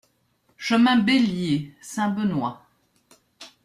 Chemin 0.57 0.97
Bellier, 1.03 1.75
Saint-Benoît 1.79 2.65